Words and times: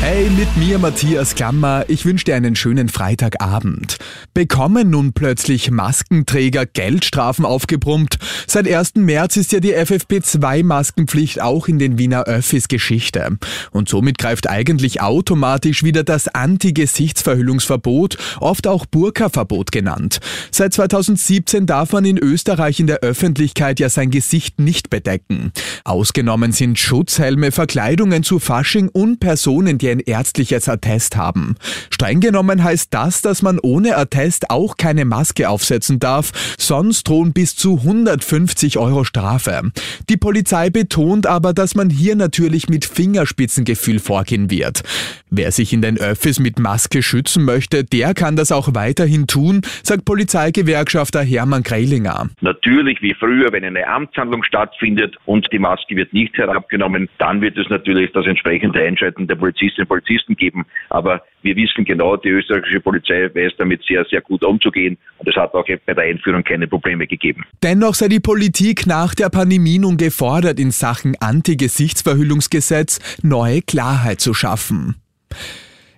Hey, 0.00 0.30
mit 0.30 0.56
mir 0.56 0.78
Matthias 0.78 1.34
Klammer. 1.34 1.84
Ich 1.88 2.04
wünsche 2.04 2.26
dir 2.26 2.36
einen 2.36 2.54
schönen 2.54 2.88
Freitagabend. 2.88 3.96
Bekommen 4.34 4.90
nun 4.90 5.14
plötzlich 5.14 5.70
Maskenträger 5.70 6.66
Geldstrafen 6.66 7.44
aufgebrummt? 7.44 8.18
Seit 8.46 8.68
1. 8.68 8.96
März 8.96 9.36
ist 9.36 9.52
ja 9.52 9.60
die 9.60 9.74
FFP2-Maskenpflicht 9.74 11.40
auch 11.40 11.66
in 11.66 11.78
den 11.78 11.98
Wiener 11.98 12.24
Öffis 12.24 12.68
Geschichte. 12.68 13.38
Und 13.72 13.88
somit 13.88 14.18
greift 14.18 14.48
eigentlich 14.48 15.00
automatisch 15.00 15.82
wieder 15.82 16.04
das 16.04 16.28
Anti-Gesichtsverhüllungsverbot, 16.28 18.18
oft 18.40 18.66
auch 18.68 18.86
Burka-Verbot 18.86 19.72
genannt. 19.72 20.20
Seit 20.52 20.74
2017 20.74 21.66
darf 21.66 21.92
man 21.92 22.04
in 22.04 22.18
Österreich 22.18 22.78
in 22.78 22.86
der 22.86 23.00
Öffentlichkeit 23.00 23.80
ja 23.80 23.88
sein 23.88 24.10
Gesicht 24.10 24.60
nicht 24.60 24.90
bedecken. 24.90 25.52
Ausgenommen 25.84 26.52
sind 26.52 26.78
Schutzhelme, 26.78 27.50
Verkleidungen 27.50 28.22
zu 28.22 28.38
Fasching 28.38 28.88
und 28.88 29.18
Personen, 29.18 29.78
die 29.78 29.85
ein 29.90 30.00
ärztliches 30.00 30.68
Attest 30.68 31.16
haben. 31.16 31.56
Streng 31.90 32.20
genommen 32.20 32.62
heißt 32.62 32.92
das, 32.92 33.22
dass 33.22 33.42
man 33.42 33.58
ohne 33.58 33.96
Attest 33.96 34.50
auch 34.50 34.76
keine 34.76 35.04
Maske 35.04 35.48
aufsetzen 35.48 35.98
darf, 35.98 36.32
sonst 36.58 37.08
drohen 37.08 37.32
bis 37.32 37.56
zu 37.56 37.78
150 37.78 38.78
Euro 38.78 39.04
Strafe. 39.04 39.70
Die 40.08 40.16
Polizei 40.16 40.70
betont 40.70 41.26
aber, 41.26 41.52
dass 41.52 41.74
man 41.74 41.90
hier 41.90 42.16
natürlich 42.16 42.68
mit 42.68 42.84
Fingerspitzengefühl 42.84 43.98
vorgehen 43.98 44.50
wird. 44.50 44.82
Wer 45.30 45.50
sich 45.52 45.72
in 45.72 45.82
den 45.82 45.98
Öffis 45.98 46.38
mit 46.38 46.58
Maske 46.58 47.02
schützen 47.02 47.44
möchte, 47.44 47.84
der 47.84 48.14
kann 48.14 48.36
das 48.36 48.52
auch 48.52 48.74
weiterhin 48.74 49.26
tun, 49.26 49.60
sagt 49.82 50.04
Polizeigewerkschafter 50.04 51.22
Hermann 51.22 51.62
Greilinger. 51.62 52.28
Natürlich 52.40 53.02
wie 53.02 53.14
früher, 53.14 53.52
wenn 53.52 53.64
eine 53.64 53.86
Amtshandlung 53.86 54.42
stattfindet 54.44 55.16
und 55.26 55.46
die 55.52 55.58
Maske 55.58 55.96
wird 55.96 56.12
nicht 56.12 56.36
herabgenommen, 56.38 57.08
dann 57.18 57.40
wird 57.40 57.56
es 57.58 57.68
natürlich 57.68 58.12
das 58.12 58.26
entsprechende 58.26 58.80
Einschalten 58.80 59.26
der 59.26 59.34
Polizistinnen 59.34 59.75
und 59.78 59.88
Polizisten 59.88 60.36
geben. 60.36 60.64
Aber 60.90 61.22
wir 61.42 61.56
wissen 61.56 61.84
genau, 61.84 62.16
die 62.16 62.30
österreichische 62.30 62.80
Polizei 62.80 63.30
weiß 63.34 63.52
damit 63.58 63.82
sehr, 63.86 64.04
sehr 64.10 64.20
gut 64.20 64.44
umzugehen 64.44 64.98
und 65.18 65.28
es 65.28 65.36
hat 65.36 65.54
auch 65.54 65.64
bei 65.64 65.94
der 65.94 66.04
Einführung 66.04 66.42
keine 66.42 66.66
Probleme 66.66 67.06
gegeben. 67.06 67.44
Dennoch 67.62 67.94
sei 67.94 68.08
die 68.08 68.20
Politik 68.20 68.86
nach 68.86 69.14
der 69.14 69.28
Pandemie 69.28 69.78
nun 69.78 69.96
gefordert, 69.96 70.58
in 70.58 70.70
Sachen 70.70 71.14
Anti-Gesichtsverhüllungsgesetz 71.20 73.20
neue 73.22 73.62
Klarheit 73.62 74.20
zu 74.20 74.34
schaffen. 74.34 74.96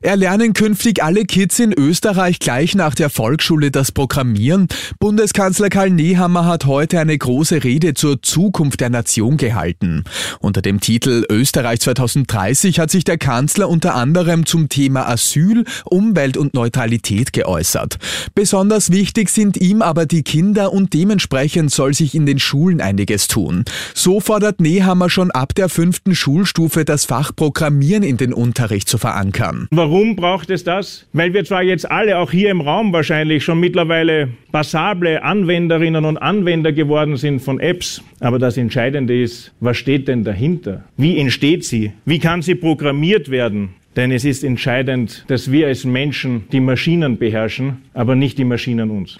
Erlernen 0.00 0.52
künftig 0.52 1.02
alle 1.02 1.24
Kids 1.24 1.58
in 1.58 1.72
Österreich 1.72 2.38
gleich 2.38 2.76
nach 2.76 2.94
der 2.94 3.10
Volksschule 3.10 3.72
das 3.72 3.90
Programmieren? 3.90 4.68
Bundeskanzler 5.00 5.70
Karl 5.70 5.90
Nehammer 5.90 6.44
hat 6.44 6.66
heute 6.66 7.00
eine 7.00 7.18
große 7.18 7.64
Rede 7.64 7.94
zur 7.94 8.22
Zukunft 8.22 8.80
der 8.80 8.90
Nation 8.90 9.38
gehalten. 9.38 10.04
Unter 10.38 10.62
dem 10.62 10.78
Titel 10.78 11.24
Österreich 11.28 11.80
2030 11.80 12.78
hat 12.78 12.92
sich 12.92 13.02
der 13.02 13.18
Kanzler 13.18 13.68
unter 13.68 13.96
anderem 13.96 14.46
zum 14.46 14.68
Thema 14.68 15.08
Asyl, 15.08 15.64
Umwelt 15.84 16.36
und 16.36 16.54
Neutralität 16.54 17.32
geäußert. 17.32 17.98
Besonders 18.36 18.92
wichtig 18.92 19.30
sind 19.30 19.56
ihm 19.56 19.82
aber 19.82 20.06
die 20.06 20.22
Kinder 20.22 20.72
und 20.72 20.94
dementsprechend 20.94 21.72
soll 21.72 21.92
sich 21.92 22.14
in 22.14 22.24
den 22.24 22.38
Schulen 22.38 22.80
einiges 22.80 23.26
tun. 23.26 23.64
So 23.94 24.20
fordert 24.20 24.60
Nehammer 24.60 25.10
schon 25.10 25.32
ab 25.32 25.56
der 25.56 25.68
fünften 25.68 26.14
Schulstufe 26.14 26.84
das 26.84 27.04
Fach 27.04 27.34
Programmieren 27.34 28.04
in 28.04 28.16
den 28.16 28.32
Unterricht 28.32 28.88
zu 28.88 28.96
verankern. 28.98 29.66
Warum 29.72 29.87
braucht 30.16 30.50
es 30.50 30.64
das? 30.64 31.06
Weil 31.12 31.34
wir 31.34 31.44
zwar 31.44 31.62
jetzt 31.62 31.90
alle, 31.90 32.18
auch 32.18 32.30
hier 32.30 32.50
im 32.50 32.60
Raum 32.60 32.92
wahrscheinlich, 32.92 33.44
schon 33.44 33.60
mittlerweile 33.60 34.28
passable 34.52 35.22
Anwenderinnen 35.22 36.04
und 36.04 36.16
Anwender 36.16 36.72
geworden 36.72 37.16
sind 37.16 37.40
von 37.40 37.60
Apps, 37.60 38.02
aber 38.20 38.38
das 38.38 38.56
Entscheidende 38.56 39.20
ist, 39.20 39.52
was 39.60 39.76
steht 39.76 40.08
denn 40.08 40.24
dahinter? 40.24 40.84
Wie 40.96 41.18
entsteht 41.18 41.64
sie? 41.64 41.92
Wie 42.04 42.18
kann 42.18 42.42
sie 42.42 42.54
programmiert 42.54 43.30
werden? 43.30 43.70
Denn 43.96 44.12
es 44.12 44.24
ist 44.24 44.44
entscheidend, 44.44 45.24
dass 45.26 45.50
wir 45.50 45.66
als 45.66 45.84
Menschen 45.84 46.44
die 46.52 46.60
Maschinen 46.60 47.18
beherrschen, 47.18 47.78
aber 47.94 48.14
nicht 48.14 48.38
die 48.38 48.44
Maschinen 48.44 48.90
uns. 48.90 49.18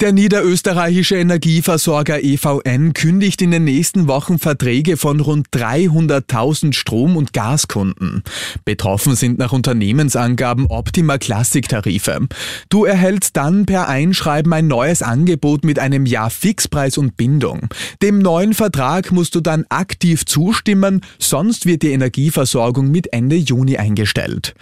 Der 0.00 0.12
niederösterreichische 0.12 1.16
Energieversorger 1.16 2.22
EVN 2.22 2.94
kündigt 2.94 3.40
in 3.42 3.52
den 3.52 3.62
nächsten 3.62 4.08
Wochen 4.08 4.40
Verträge 4.40 4.96
von 4.96 5.20
rund 5.20 5.46
300.000 5.52 6.72
Strom- 6.72 7.16
und 7.16 7.32
Gaskunden. 7.32 8.24
Betroffen 8.64 9.14
sind 9.14 9.38
nach 9.38 9.52
Unternehmensangaben 9.52 10.66
Optima 10.66 11.18
Classic 11.18 11.68
Tarife. 11.68 12.26
Du 12.70 12.84
erhältst 12.84 13.36
dann 13.36 13.66
per 13.66 13.88
Einschreiben 13.88 14.52
ein 14.52 14.66
neues 14.66 15.00
Angebot 15.00 15.64
mit 15.64 15.78
einem 15.78 16.06
Jahr 16.06 16.30
Fixpreis 16.30 16.98
und 16.98 17.16
Bindung. 17.16 17.68
Dem 18.02 18.18
neuen 18.18 18.52
Vertrag 18.52 19.12
musst 19.12 19.36
du 19.36 19.40
dann 19.40 19.64
aktiv 19.68 20.26
zustimmen, 20.26 21.02
sonst 21.20 21.66
wird 21.66 21.82
die 21.82 21.92
Energieversorgung 21.92 22.90
mit 22.90 23.12
Ende 23.12 23.36
Juni 23.36 23.76
eingestellt. 23.76 24.54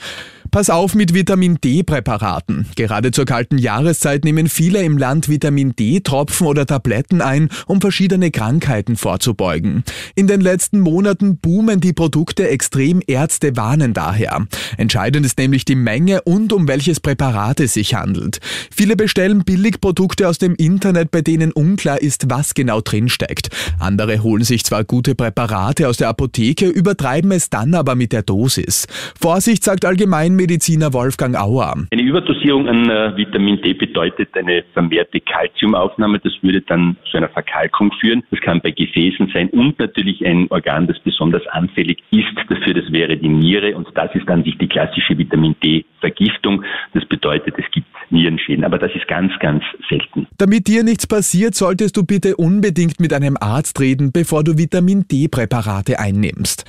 Pass 0.53 0.69
auf 0.69 0.95
mit 0.95 1.15
Vitamin 1.15 1.57
D-Präparaten. 1.65 2.67
Gerade 2.77 3.11
zur 3.11 3.25
kalten 3.25 3.57
Jahreszeit 3.57 4.23
nehmen 4.23 4.51
viele 4.51 4.83
im 4.83 4.99
Land 4.99 5.22
Vitamin 5.29 5.75
D-Tropfen 5.77 6.47
oder 6.47 6.67
Tabletten 6.67 7.21
ein, 7.21 7.49
um 7.67 7.81
verschiedene 7.81 8.31
Krankheiten 8.31 8.97
vorzubeugen. 8.97 9.85
In 10.15 10.27
den 10.27 10.41
letzten 10.41 10.81
Monaten 10.81 11.39
boomen 11.39 11.81
die 11.81 11.93
Produkte 11.93 12.49
extrem, 12.49 13.01
Ärzte 13.07 13.57
warnen 13.57 13.93
daher. 13.93 14.47
Entscheidend 14.77 15.27
ist 15.27 15.39
nämlich 15.39 15.65
die 15.65 15.75
Menge 15.75 16.23
und 16.23 16.53
um 16.53 16.69
welches 16.69 17.01
Präparat 17.01 17.61
es 17.61 17.75
sich 17.75 17.95
handelt. 17.95 18.39
Viele 18.75 18.97
bestellen 18.97 19.45
Billigprodukte 19.45 20.29
aus 20.29 20.39
dem 20.39 20.55
Internet, 20.55 21.11
bei 21.11 21.21
denen 21.21 21.53
unklar 21.53 22.01
ist, 22.01 22.31
was 22.31 22.55
genau 22.55 22.81
drinsteckt. 22.81 23.49
Andere 23.79 24.23
holen 24.23 24.45
sich 24.45 24.65
zwar 24.65 24.85
gute 24.85 25.15
Präparate 25.15 25.89
aus 25.89 25.97
der 25.97 26.09
Apotheke, 26.09 26.67
übertreiben 26.67 27.33
es 27.33 27.51
dann 27.51 27.75
aber 27.75 27.95
mit 27.95 28.13
der 28.13 28.23
Dosis. 28.23 28.87
Vorsicht 29.19 29.65
sagt 29.65 29.85
allgemein 29.85 30.35
Mediziner 30.35 30.93
Wolfgang 30.93 31.37
Auer. 31.37 31.87
Eine 31.91 32.03
Überdosierung 32.03 32.69
an 32.69 32.89
äh, 32.89 33.17
Vitamin 33.17 33.61
D 33.63 33.75
bedeutet 33.75 34.29
eine 34.37 34.65
vermehrte 34.73 35.12
Kalziumaufnahme. 35.21 36.19
Das 36.19 36.33
würde 36.43 36.61
dann 36.63 36.97
zu 37.11 37.17
einer 37.17 37.29
Verkalkung 37.29 37.93
führen. 38.01 38.23
Das 38.31 38.41
kann 38.41 38.61
bei 38.61 38.71
Gefäßen 38.71 39.31
sein 39.33 39.49
und 39.51 39.79
natürlich 39.79 40.25
ein 40.25 40.47
Organ, 40.51 40.87
das 40.87 40.99
besonders 41.01 41.47
anfällig 41.49 42.03
ist 42.11 42.37
dafür. 42.49 42.75
Das 42.75 42.91
wäre 42.93 43.17
die 43.17 43.29
Niere 43.29 43.77
und 43.77 43.89
das 43.95 44.15
ist 44.15 44.29
dann 44.29 44.45
sich 44.45 44.57
die 44.59 44.69
klassische 44.69 45.17
Vitamin 45.17 45.55
D-Vergiftung. 45.63 46.65
Das 46.95 47.05
bedeutet, 47.07 47.55
es 47.59 47.71
gibt 47.73 47.87
Nierenschäden, 48.11 48.65
aber 48.65 48.79
das 48.79 48.93
ist 48.95 49.09
ganz, 49.09 49.33
ganz 49.41 49.65
selten. 49.89 50.27
Damit 50.39 50.69
dir 50.69 50.85
nichts 50.85 51.07
passiert, 51.07 51.55
solltest 51.55 51.97
du 51.97 52.05
bitte 52.05 52.37
unbedingt 52.37 53.01
mit 53.01 53.13
einem 53.13 53.37
Arzt 53.41 53.81
reden, 53.81 54.13
bevor 54.13 54.45
du 54.45 54.59
Vitamin 54.59 55.07
D-Präparate 55.11 55.99
einnimmst. 55.99 56.65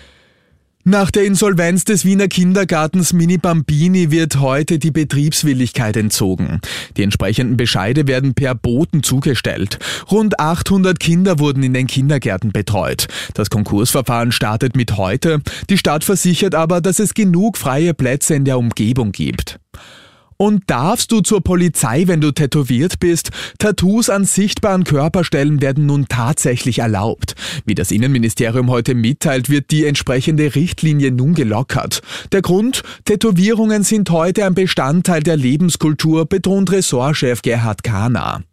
Nach 0.86 1.12
der 1.12 1.24
Insolvenz 1.24 1.86
des 1.86 2.04
Wiener 2.04 2.28
Kindergartens 2.28 3.14
Mini 3.14 3.38
Bambini 3.38 4.12
wird 4.12 4.42
heute 4.42 4.80
die 4.80 4.92
Betriebswilligkeit 4.92 5.96
entzogen. 5.96 6.60
Die 6.98 7.04
entsprechenden 7.04 7.56
Bescheide 7.56 8.06
werden 8.06 8.34
per 8.34 8.54
Boten 8.54 9.02
zugestellt. 9.02 9.80
Rund 10.12 10.42
800 10.42 11.00
Kinder 11.00 11.40
wurden 11.40 11.64
in 11.64 11.74
den 11.74 11.88
Kindergärten 11.88 12.52
betreut. 12.52 13.08
Das 13.34 13.50
Konkursverfahren 13.50 14.34
startet 14.34 14.76
mit 14.76 14.98
heute. 14.98 15.42
Die 15.70 15.78
Stadt 15.78 16.04
versichert 16.04 16.54
aber, 16.54 16.82
dass 16.82 17.00
es 17.00 17.14
genug 17.14 17.58
freie 17.58 17.94
Plätze 17.94 18.36
in 18.36 18.44
der 18.44 18.60
Umgebung 18.60 19.14
gibt. 19.14 19.60
Und 20.44 20.64
darfst 20.68 21.14
du 21.14 21.22
zur 21.22 21.42
Polizei, 21.42 22.04
wenn 22.08 22.20
du 22.20 22.34
tätowiert 22.34 23.00
bist? 23.00 23.30
Tattoos 23.60 24.10
an 24.10 24.26
sichtbaren 24.26 24.84
Körperstellen 24.84 25.62
werden 25.62 25.86
nun 25.86 26.08
tatsächlich 26.10 26.80
erlaubt. 26.80 27.36
Wie 27.66 27.76
das 27.76 27.92
Innenministerium 27.92 28.70
heute 28.70 28.94
mitteilt, 28.94 29.50
wird 29.50 29.72
die 29.72 29.86
entsprechende 29.86 30.54
Richtlinie 30.54 31.14
nun 31.14 31.34
gelockert. 31.34 32.02
Der 32.34 32.42
Grund? 32.42 32.84
Tätowierungen 33.06 33.84
sind 33.84 34.10
heute 34.10 34.46
ein 34.46 34.54
Bestandteil 34.54 35.24
der 35.24 35.38
Lebenskultur, 35.38 36.26
betont 36.26 36.74
Ressortchef 36.74 37.42
Gerhard 37.42 37.86
Kahner. 37.86 38.44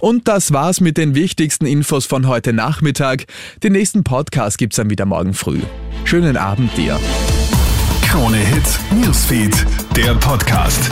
Und 0.00 0.26
das 0.26 0.52
war's 0.52 0.80
mit 0.80 0.98
den 0.98 1.14
wichtigsten 1.14 1.66
Infos 1.66 2.04
von 2.04 2.26
heute 2.26 2.52
Nachmittag. 2.52 3.26
Den 3.62 3.74
nächsten 3.74 4.02
Podcast 4.02 4.58
gibt's 4.58 4.74
dann 4.74 4.90
wieder 4.90 5.06
morgen 5.06 5.34
früh. 5.34 5.60
Schönen 6.04 6.36
Abend 6.36 6.76
dir. 6.76 6.98
Krone 8.12 8.36
Hits, 8.36 8.80
Newsfeed, 8.90 9.54
der 9.96 10.14
Podcast. 10.14 10.90